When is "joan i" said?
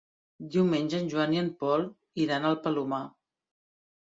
1.11-1.39